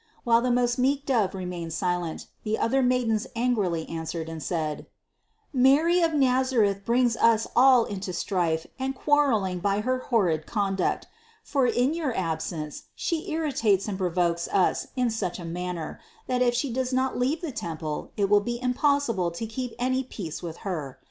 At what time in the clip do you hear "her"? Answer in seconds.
9.81-9.99, 20.65-20.97